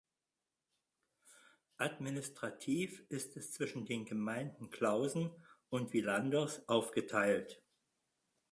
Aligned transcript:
Administrativ 1.77 3.05
ist 3.09 3.37
es 3.37 3.53
zwischen 3.53 3.85
den 3.85 4.03
Gemeinden 4.03 4.71
Klausen 4.71 5.29
und 5.69 5.93
Villanders 5.93 6.67
aufgeteilt. 6.67 7.61